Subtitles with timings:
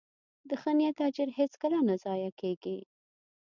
[0.49, 2.77] د ښه نیت اجر هیڅکله نه ضایع کېږي.